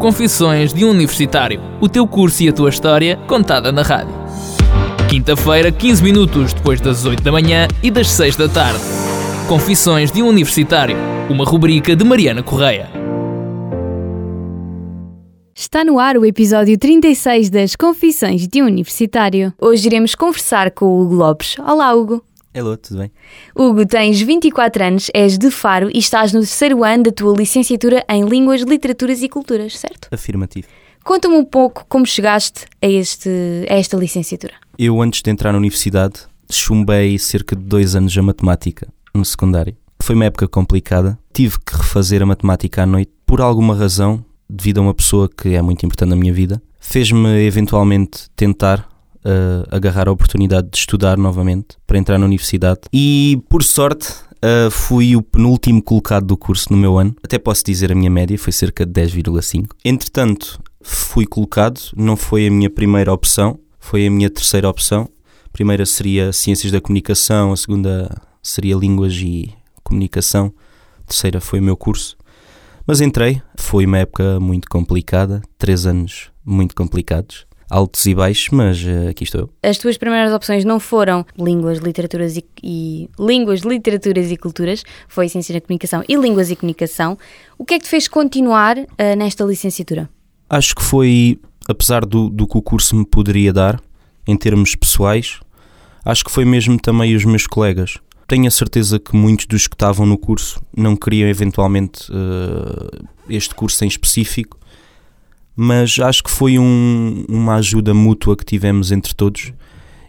[0.00, 1.58] Confissões de um Universitário.
[1.80, 4.14] O teu curso e a tua história contada na rádio.
[5.08, 8.80] Quinta-feira, 15 minutos depois das 8 da manhã e das 6 da tarde.
[9.48, 10.96] Confissões de um Universitário.
[11.30, 12.90] Uma rubrica de Mariana Correia.
[15.54, 19.54] Está no ar o episódio 36 das Confissões de um Universitário.
[19.58, 21.56] Hoje iremos conversar com o Hugo Lopes.
[21.58, 22.22] Olá, Hugo.
[22.56, 23.12] Hello, tudo bem?
[23.54, 28.02] Hugo, tens 24 anos, és de Faro e estás no terceiro ano da tua licenciatura
[28.08, 30.08] em Línguas, Literaturas e Culturas, certo?
[30.10, 30.66] Afirmativo.
[31.04, 33.28] Conta-me um pouco como chegaste a, este,
[33.68, 34.54] a esta licenciatura.
[34.78, 36.20] Eu, antes de entrar na universidade,
[36.50, 39.76] chumbei cerca de dois anos a matemática no secundário.
[40.00, 41.18] Foi uma época complicada.
[41.34, 45.54] Tive que refazer a matemática à noite por alguma razão, devido a uma pessoa que
[45.54, 46.62] é muito importante na minha vida.
[46.80, 48.88] Fez-me eventualmente tentar
[49.26, 54.70] uh, agarrar a oportunidade de estudar novamente para entrar na universidade e, por sorte, uh,
[54.70, 57.14] fui o penúltimo colocado do curso no meu ano.
[57.22, 59.66] Até posso dizer a minha média foi cerca de 10,5.
[59.84, 65.08] Entretanto, fui colocado, não foi a minha primeira opção, foi a minha terceira opção.
[65.44, 69.52] A primeira seria Ciências da Comunicação, a segunda seria Línguas e
[69.82, 70.52] Comunicação,
[71.00, 72.16] a terceira foi o meu curso.
[72.86, 78.82] Mas entrei, foi uma época muito complicada, três anos muito complicados altos e baixos, mas
[78.82, 79.50] uh, aqui estou eu.
[79.62, 85.28] As tuas primeiras opções não foram línguas, literaturas e, e, línguas, literaturas e culturas, foi
[85.28, 87.18] ciência da comunicação e línguas e comunicação.
[87.58, 90.08] O que é que te fez continuar uh, nesta licenciatura?
[90.48, 93.80] Acho que foi, apesar do, do que o curso me poderia dar,
[94.26, 95.40] em termos pessoais,
[96.04, 97.98] acho que foi mesmo também os meus colegas.
[98.26, 103.54] Tenho a certeza que muitos dos que estavam no curso não queriam eventualmente uh, este
[103.54, 104.58] curso em específico,
[105.56, 109.54] mas acho que foi um, uma ajuda mútua que tivemos entre todos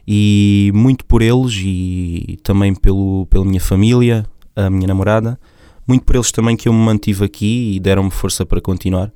[0.05, 4.25] e muito por eles e também pelo, pela minha família,
[4.55, 5.39] a minha namorada,
[5.87, 9.11] muito por eles também que eu me mantive aqui e deram-me força para continuar.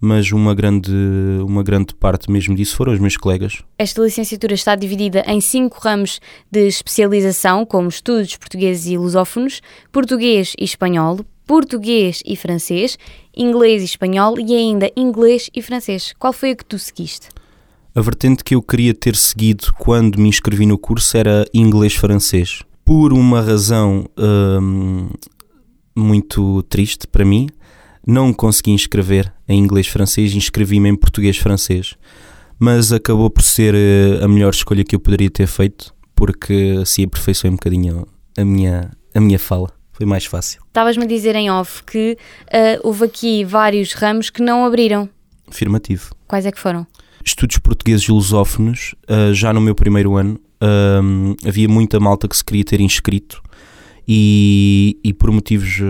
[0.00, 0.92] Mas uma grande,
[1.44, 3.62] uma grande parte mesmo disso foram os meus colegas.
[3.76, 10.54] Esta licenciatura está dividida em cinco ramos de especialização, como estudos portugueses e lusófonos, português
[10.58, 12.96] e espanhol, português e francês,
[13.36, 16.14] inglês e espanhol e ainda inglês e francês.
[16.18, 17.28] Qual foi a que tu seguiste?
[17.94, 22.62] A vertente que eu queria ter seguido quando me inscrevi no curso era inglês-francês.
[22.84, 25.08] Por uma razão hum,
[25.96, 27.48] muito triste para mim,
[28.06, 31.94] não consegui inscrever em inglês-francês, inscrevi-me em português-francês.
[32.58, 37.04] Mas acabou por ser eh, a melhor escolha que eu poderia ter feito, porque assim
[37.04, 40.60] aperfeiçoei um bocadinho a minha, a minha fala foi mais fácil.
[40.68, 42.16] Estavas-me a dizer em off que
[42.46, 45.08] uh, houve aqui vários ramos que não abriram.
[45.48, 46.14] Afirmativo.
[46.28, 46.86] Quais é que foram?
[47.24, 52.36] Estudos portugueses e lusófonos, uh, já no meu primeiro ano, uh, havia muita malta que
[52.36, 53.42] se queria ter inscrito
[54.08, 55.80] e, e por motivos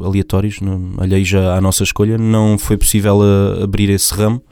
[0.00, 3.20] aleatórios, não, alheios à nossa escolha, não foi possível
[3.62, 4.42] abrir esse ramo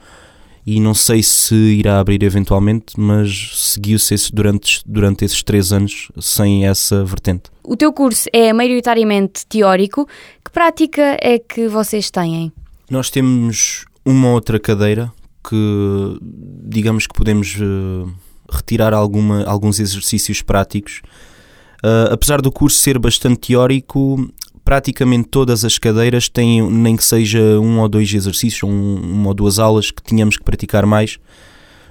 [0.65, 6.67] e não sei se irá abrir eventualmente, mas seguiu-se durante, durante esses três anos sem
[6.67, 7.51] essa vertente.
[7.63, 10.07] O teu curso é maioritariamente teórico.
[10.43, 12.51] Que prática é que vocês têm?
[12.89, 15.11] Nós temos uma outra cadeira
[15.47, 16.17] que,
[16.63, 18.11] digamos que podemos uh,
[18.51, 21.01] retirar alguma, alguns exercícios práticos.
[21.83, 24.29] Uh, apesar do curso ser bastante teórico,
[24.65, 29.33] praticamente todas as cadeiras têm, nem que seja um ou dois exercícios, um, uma ou
[29.33, 31.19] duas aulas que tínhamos que praticar mais,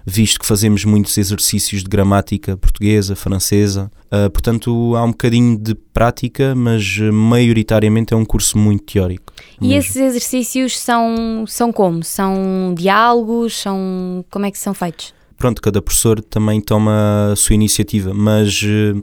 [0.05, 3.91] visto que fazemos muitos exercícios de gramática portuguesa, francesa.
[4.07, 9.33] Uh, portanto, há um bocadinho de prática, mas maioritariamente é um curso muito teórico.
[9.61, 9.79] E mesmo.
[9.79, 12.03] esses exercícios são, são como?
[12.03, 13.55] São diálogos?
[13.61, 15.15] São, como é que são feitos?
[15.39, 19.03] Pronto, cada professor também toma a sua iniciativa, mas uh,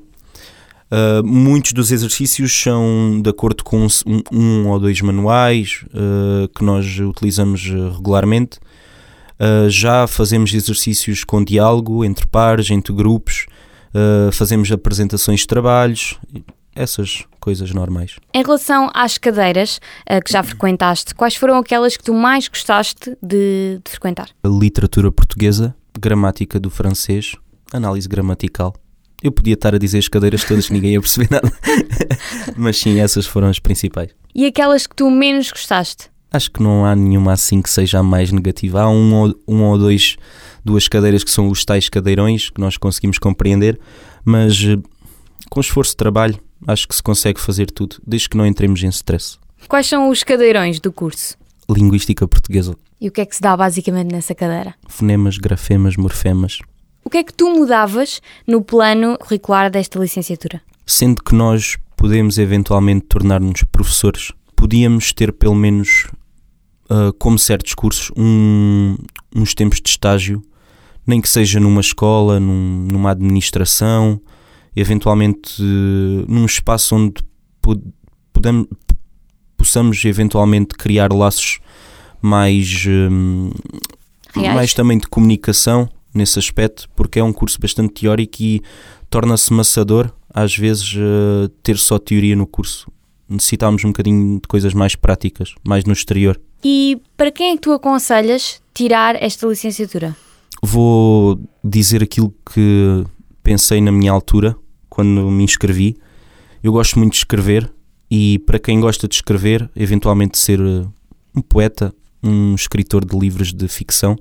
[0.91, 6.65] Uh, muitos dos exercícios são de acordo com um, um ou dois manuais uh, que
[6.65, 7.63] nós utilizamos
[7.95, 8.59] regularmente.
[9.39, 13.45] Uh, já fazemos exercícios com diálogo entre pares, entre grupos,
[14.31, 16.17] fazemos apresentações de trabalhos,
[16.73, 18.15] essas coisas normais.
[18.33, 19.81] Em relação às cadeiras
[20.23, 24.29] que já frequentaste, quais foram aquelas que tu mais gostaste de, de frequentar?
[24.41, 27.35] A literatura portuguesa, gramática do francês,
[27.73, 28.73] análise gramatical.
[29.21, 31.51] Eu podia estar a dizer as cadeiras todas que ninguém ia perceber nada.
[32.57, 34.09] Mas sim, essas foram as principais.
[34.33, 36.09] E aquelas que tu menos gostaste?
[36.31, 38.81] Acho que não há nenhuma assim que seja a mais negativa.
[38.81, 40.15] Há um ou, um ou dois,
[40.63, 43.79] duas cadeiras que são os tais cadeirões que nós conseguimos compreender,
[44.23, 44.77] mas eh,
[45.49, 48.89] com esforço de trabalho acho que se consegue fazer tudo, desde que não entremos em
[48.89, 49.37] stress.
[49.67, 51.37] Quais são os cadeirões do curso?
[51.69, 52.75] Linguística portuguesa.
[52.99, 54.75] E o que é que se dá basicamente nessa cadeira?
[54.87, 56.59] Fonemas, grafemas, morfemas,
[57.03, 60.61] o que é que tu mudavas no plano curricular desta licenciatura?
[60.85, 66.07] Sendo que nós podemos eventualmente tornar-nos professores, podíamos ter pelo menos
[66.89, 68.95] uh, como certos cursos, um,
[69.35, 70.41] uns tempos de estágio,
[71.05, 74.21] nem que seja numa escola, num, numa administração,
[74.75, 77.23] eventualmente uh, num espaço onde
[78.31, 78.67] podemos,
[79.57, 81.59] possamos eventualmente criar laços
[82.21, 83.49] mais, um,
[84.35, 88.61] mais também de comunicação nesse aspecto, porque é um curso bastante teórico e
[89.09, 92.91] torna-se maçador às vezes uh, ter só teoria no curso.
[93.27, 96.39] Necessitamos um bocadinho de coisas mais práticas, mais no exterior.
[96.63, 100.15] E para quem é que tu aconselhas tirar esta licenciatura?
[100.61, 103.03] Vou dizer aquilo que
[103.41, 104.55] pensei na minha altura,
[104.89, 105.97] quando me inscrevi.
[106.61, 107.71] Eu gosto muito de escrever
[108.09, 110.85] e para quem gosta de escrever, eventualmente ser eh,
[111.33, 114.17] um poeta, um escritor de livros de ficção,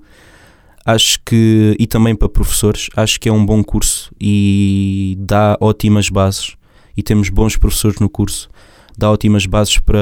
[0.84, 6.08] acho que, e também para professores, acho que é um bom curso e dá ótimas
[6.08, 6.56] bases.
[6.96, 8.48] E temos bons professores no curso,
[8.96, 9.98] dá ótimas bases para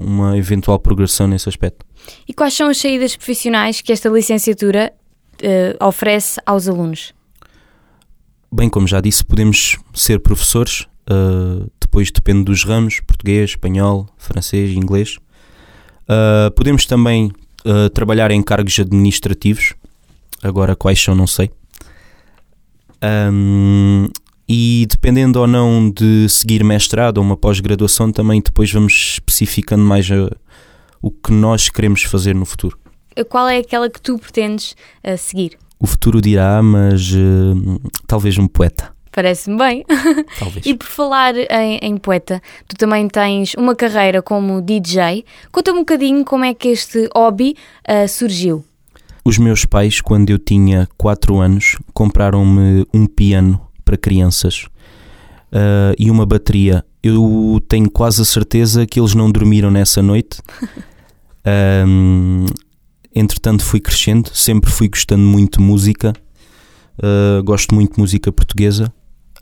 [0.00, 1.84] uma eventual progressão nesse aspecto.
[2.26, 4.92] E quais são as saídas profissionais que esta licenciatura
[5.42, 7.12] uh, oferece aos alunos?
[8.52, 14.70] Bem, como já disse, podemos ser professores, uh, depois depende dos ramos, português, espanhol, francês,
[14.70, 15.18] inglês.
[16.08, 17.30] Uh, podemos também
[17.92, 19.74] trabalhar em cargos administrativos,
[20.42, 21.50] agora quais são não sei.
[23.02, 24.08] Um,
[24.48, 30.10] e dependendo ou não de seguir mestrado ou uma pós-graduação, também depois vamos especificando mais
[30.10, 30.28] a,
[31.00, 32.78] o que nós queremos fazer no futuro.
[33.28, 35.56] Qual é aquela que tu pretendes uh, seguir?
[35.78, 38.92] O futuro dirá, mas uh, talvez um poeta.
[39.12, 39.84] Parece-me bem.
[40.38, 40.64] Talvez.
[40.64, 45.24] e por falar em, em, poeta, tu também tens uma carreira como DJ.
[45.50, 47.56] Conta-me um bocadinho como é que este hobby
[47.88, 48.64] uh, surgiu.
[49.24, 54.66] Os meus pais, quando eu tinha 4 anos, compraram-me um piano para crianças
[55.52, 56.84] uh, e uma bateria.
[57.02, 60.40] Eu tenho quase a certeza que eles não dormiram nessa noite.
[61.42, 62.44] Um,
[63.14, 66.12] entretanto, fui crescendo, sempre fui gostando muito de música.
[66.98, 68.92] Uh, gosto muito de música portuguesa,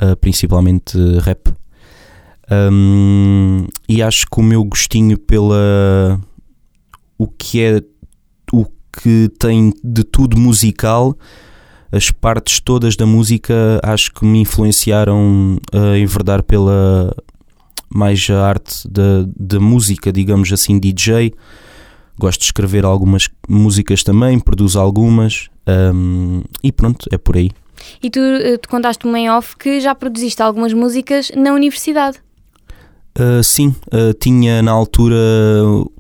[0.00, 1.52] uh, principalmente rap.
[2.50, 6.20] Um, e acho que o meu gostinho pela
[7.19, 7.82] o que é
[9.02, 11.16] que tem de tudo musical,
[11.90, 17.14] as partes todas da música acho que me influenciaram a enverdar pela
[17.88, 21.32] mais a arte da, da música, digamos assim, DJ.
[22.18, 25.48] Gosto de escrever algumas músicas também, produzo algumas
[25.94, 27.50] um, e pronto, é por aí.
[28.02, 32.18] E tu eh, te contaste-me em off que já produziste algumas músicas na universidade.
[33.18, 35.16] Uh, sim, uh, tinha na altura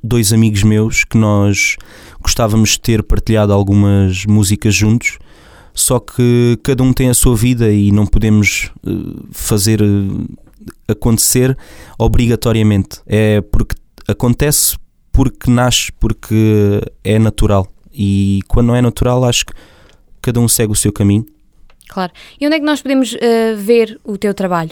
[0.02, 1.76] dois amigos meus que nós
[2.20, 5.18] gostávamos de ter partilhado algumas músicas juntos,
[5.74, 9.80] só que cada um tem a sua vida e não podemos uh, fazer
[10.86, 11.56] acontecer
[11.98, 13.00] obrigatoriamente.
[13.06, 13.76] É porque
[14.06, 14.76] acontece
[15.12, 17.66] porque nasce, porque é natural.
[17.92, 19.52] E quando não é natural, acho que
[20.20, 21.26] cada um segue o seu caminho.
[21.88, 22.12] Claro.
[22.40, 23.16] E onde é que nós podemos
[23.56, 24.70] ver o teu trabalho?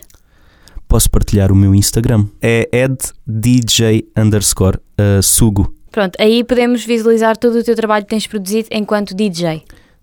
[0.88, 2.26] posso partilhar o meu Instagram.
[2.40, 5.75] É eddj underscore uh, sugo.
[5.96, 9.62] Pronto, aí podemos visualizar todo o teu trabalho que tens produzido enquanto DJ.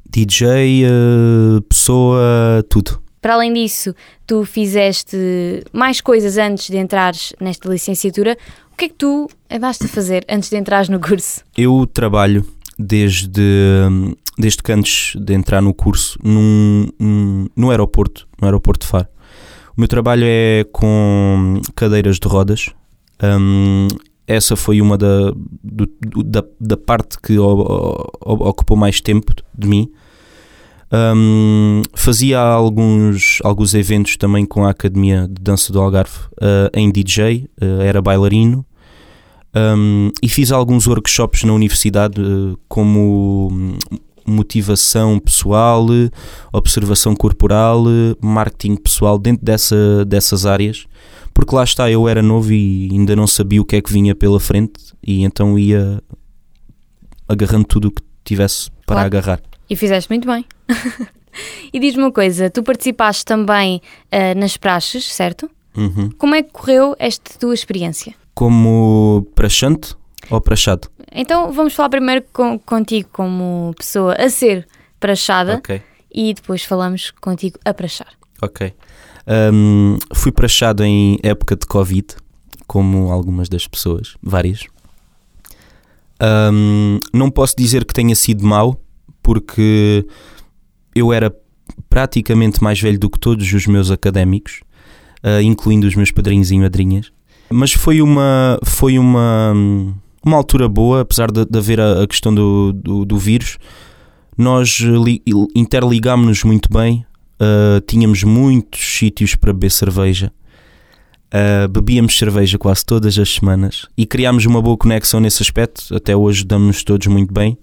[0.10, 3.00] DJ, uh, pessoa, tudo.
[3.22, 3.94] Para além disso,
[4.26, 5.16] tu fizeste
[5.72, 8.36] mais coisas antes de entrares nesta licenciatura.
[8.72, 11.44] O que é que tu andaste a fazer antes de entrares no curso?
[11.56, 12.44] Eu trabalho
[12.76, 13.88] desde,
[14.36, 19.08] desde que antes de entrar no curso num, num, no aeroporto, no aeroporto de Faro.
[19.78, 22.72] O meu trabalho é com cadeiras de rodas.
[23.22, 23.88] Um,
[24.28, 25.32] essa foi uma da,
[25.64, 29.92] do, da, da, parte que o, o, ocupou mais tempo de mim.
[30.92, 36.92] Um, fazia alguns, alguns eventos também com a Academia de Dança do Algarve uh, em
[36.92, 38.66] DJ, uh, era bailarino.
[39.56, 43.78] Um, e fiz alguns workshops na universidade, uh, como
[44.26, 45.86] motivação pessoal,
[46.52, 47.84] observação corporal,
[48.22, 50.86] marketing pessoal, dentro dessa, dessas áreas,
[51.34, 54.14] porque lá está, eu era novo e ainda não sabia o que é que vinha
[54.14, 56.02] pela frente e então ia
[57.28, 59.08] agarrando tudo o que tivesse para claro.
[59.08, 59.42] agarrar.
[59.70, 60.46] E fizeste muito bem.
[61.74, 65.50] e diz-me uma coisa, tu participaste também uh, nas praxes, certo?
[65.76, 66.10] Uhum.
[66.18, 68.14] Como é que correu esta tua experiência?
[68.36, 69.96] Como praxante
[70.30, 70.90] ou prachado?
[71.12, 74.68] Então vamos falar primeiro com, contigo como pessoa a ser
[75.00, 75.82] prachada okay.
[76.14, 78.14] e depois falamos contigo a prachar.
[78.42, 78.74] Ok.
[79.26, 82.16] Um, fui prachado em época de Covid,
[82.68, 84.66] como algumas das pessoas, várias.
[86.22, 88.80] Um, não posso dizer que tenha sido mau,
[89.22, 90.06] porque
[90.96, 91.34] eu era
[91.90, 94.62] praticamente mais velho do que todos os meus académicos,
[95.24, 97.12] uh, incluindo os meus padrinhos e madrinhas.
[97.50, 99.54] Mas foi uma, foi uma,
[100.26, 103.58] uma altura boa, apesar de, de haver a, a questão do, do, do, vírus.
[104.38, 105.22] Nós li,
[105.56, 110.32] interligámos-nos muito bem, uh, tínhamos muitos sítios para beber cerveja.
[111.34, 115.96] Uh, bebíamos cerveja quase todas as semanas e criámos uma boa conexão nesse aspecto.
[115.96, 117.58] Até hoje damos-nos todos muito bem.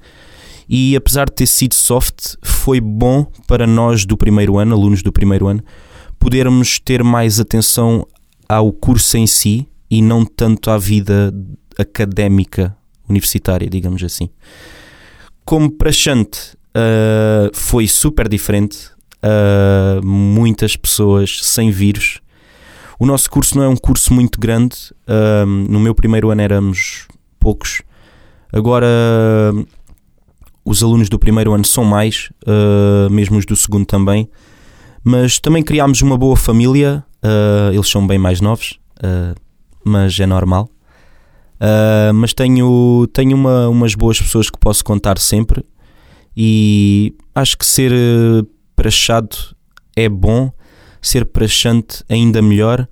[0.69, 5.13] E apesar de ter sido soft, foi bom para nós do primeiro ano, alunos do
[5.13, 5.65] primeiro ano,
[6.19, 8.07] podermos ter mais atenção
[8.49, 11.35] ao curso em si e não tanto à vida
[11.81, 12.77] académica
[13.09, 14.31] universitária, digamos assim.
[15.45, 18.91] Como praxante, uh, foi super diferente.
[19.23, 22.21] Uh, muitas pessoas sem vírus.
[22.99, 24.77] O nosso curso não é um curso muito grande.
[25.07, 27.09] Uh, no meu primeiro ano éramos
[27.39, 27.83] poucos.
[28.53, 28.87] Agora
[30.65, 32.31] os alunos do primeiro ano são mais,
[33.11, 34.29] mesmo os do segundo também.
[35.03, 37.05] Mas também criámos uma boa família.
[37.73, 38.79] eles são bem mais novos,
[39.85, 40.69] mas é normal.
[41.61, 45.63] Uh, mas tenho, tenho uma, umas boas pessoas que posso contar sempre
[46.37, 49.37] e acho que ser uh, prachado
[49.97, 50.51] é bom,
[51.03, 52.89] ser prachante ainda melhor.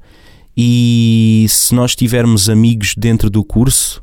[0.57, 4.03] E se nós tivermos amigos dentro do curso,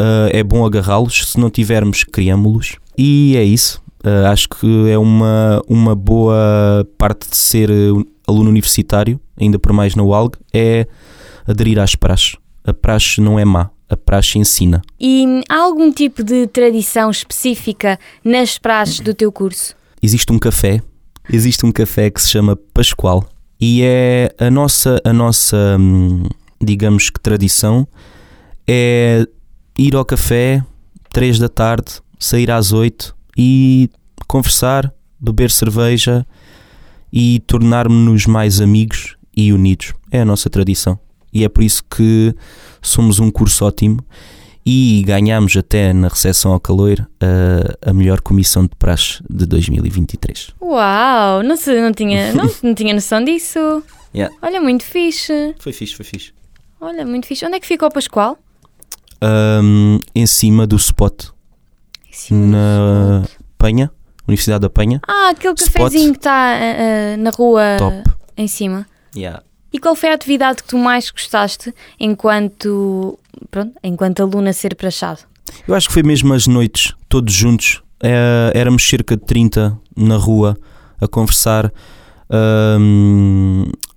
[0.00, 1.26] uh, é bom agarrá-los.
[1.26, 2.76] Se não tivermos, criamos-los.
[2.96, 3.82] E é isso.
[4.04, 7.68] Uh, acho que é uma, uma boa parte de ser
[8.26, 10.86] aluno universitário, ainda por mais na UALG, é
[11.46, 12.36] aderir às praxes.
[12.64, 14.80] A praxe não é má, a praxe ensina.
[14.98, 19.74] E há algum tipo de tradição específica nas praxes do teu curso?
[20.00, 20.80] Existe um café,
[21.30, 23.28] existe um café que se chama Pascoal
[23.60, 26.22] e é a nossa, a nossa hum,
[26.62, 27.86] digamos que tradição
[28.66, 29.26] é
[29.76, 30.64] ir ao café
[31.12, 33.90] três da tarde, sair às oito e
[34.28, 36.24] conversar, beber cerveja
[37.12, 39.92] e tornarmos-nos mais amigos e unidos.
[40.10, 40.98] É a nossa tradição
[41.32, 42.34] e é por isso que
[42.82, 44.04] somos um curso ótimo
[44.64, 50.52] e ganhamos até na recepção ao calor a, a melhor comissão de praxe de 2023.
[50.60, 53.82] Uau, não, sei, não, tinha, não, não tinha noção disso.
[54.14, 54.34] Yeah.
[54.42, 55.54] Olha, muito fixe.
[55.58, 56.32] Foi fixe, foi fixe.
[56.80, 57.44] Olha, muito fixe.
[57.44, 58.38] Onde é que fica o Pascoal?
[59.22, 61.26] Um, em cima do spot.
[62.10, 63.40] Cima na spot.
[63.58, 63.90] Penha,
[64.26, 65.00] Universidade da Penha.
[65.06, 65.72] Ah, aquele spot.
[65.72, 68.02] cafezinho que está uh, na rua Top.
[68.36, 68.86] em cima.
[69.14, 69.42] Yeah.
[69.72, 73.18] E qual foi a atividade que tu mais gostaste enquanto,
[73.50, 75.20] pronto, enquanto aluna ser prachado?
[75.66, 77.82] Eu acho que foi mesmo as noites, todos juntos.
[78.02, 80.56] É, éramos cerca de 30 na rua
[81.00, 81.72] a conversar.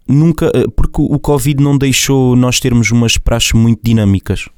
[0.08, 4.50] Nunca, porque o Covid não deixou nós termos umas praxes muito dinâmicas.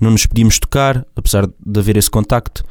[0.00, 2.64] Não nos podíamos tocar, apesar de haver esse contacto.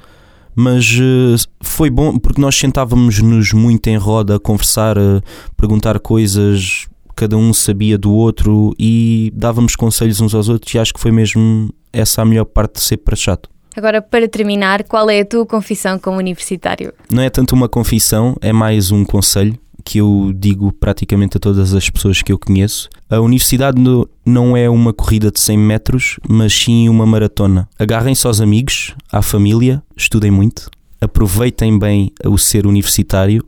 [0.55, 5.21] Mas uh, foi bom porque nós sentávamos-nos muito em roda a conversar, a
[5.57, 6.88] perguntar coisas
[7.24, 11.10] cada um sabia do outro e dávamos conselhos uns aos outros e acho que foi
[11.10, 13.50] mesmo essa a melhor parte de ser para chato.
[13.77, 16.94] Agora, para terminar, qual é a tua confissão como universitário?
[17.10, 21.74] Não é tanto uma confissão, é mais um conselho que eu digo praticamente a todas
[21.74, 22.89] as pessoas que eu conheço.
[23.10, 23.82] A universidade
[24.25, 27.70] não é uma corrida de 100 metros, mas sim uma maratona.
[27.80, 33.46] Agarrem-se aos amigos, à família, estudem muito, aproveitem bem o ser universitário.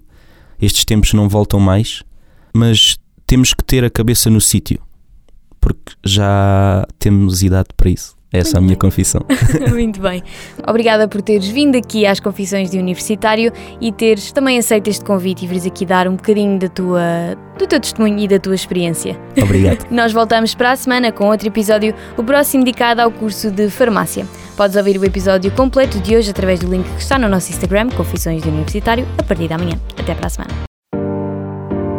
[0.62, 2.04] Estes tempos não voltam mais,
[2.54, 4.80] mas temos que ter a cabeça no sítio,
[5.60, 8.16] porque já temos idade para isso.
[8.32, 9.22] Essa Muito é a minha confissão.
[9.72, 10.22] Muito bem.
[10.68, 15.46] Obrigada por teres vindo aqui às Confissões de Universitário e teres também aceito este convite
[15.46, 17.02] e vires aqui dar um bocadinho da tua,
[17.58, 19.18] do teu testemunho e da tua experiência.
[19.42, 19.88] Obrigado.
[19.90, 24.28] Nós voltamos para a semana com outro episódio, o próximo dedicado ao curso de Farmácia.
[24.58, 27.90] Podes ouvir o episódio completo de hoje através do link que está no nosso Instagram,
[27.90, 29.80] Confissões de Universitário, a partir da manhã.
[29.98, 30.65] Até para a semana.